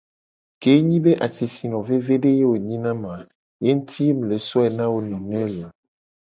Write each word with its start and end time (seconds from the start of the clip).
Ke 0.61 0.69
enyi 0.77 0.97
be 1.03 1.11
asisino 1.27 1.77
vevede 1.87 2.29
ye 2.37 2.45
wo 2.49 2.55
nyi 2.67 2.77
na 2.83 2.91
mu 2.99 3.07
a 3.17 3.17
ye 3.63 3.71
nguti 3.75 4.03
mu 4.17 4.23
le 4.29 4.37
so 4.47 4.57
wo 4.61 4.67
na 4.77 4.85
wo 4.91 4.97
nene 5.09 5.41
looo. 5.53 5.71